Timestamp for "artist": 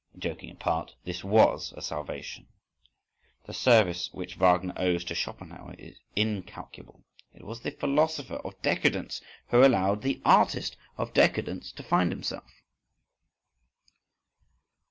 10.25-10.75